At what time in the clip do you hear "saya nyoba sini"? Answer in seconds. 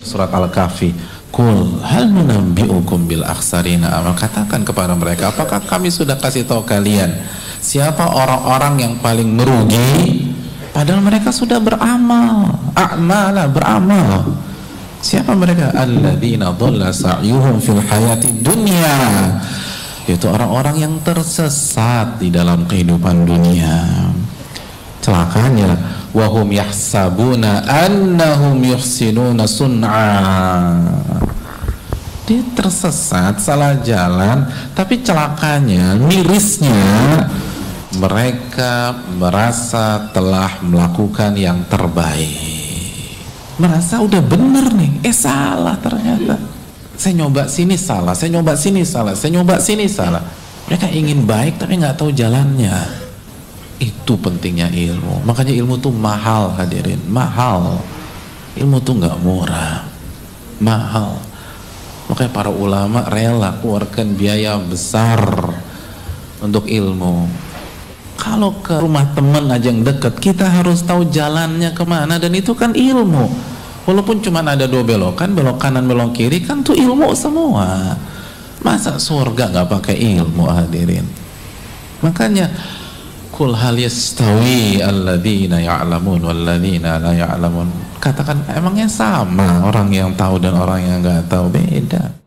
46.94-47.74, 48.14-48.86, 49.18-49.90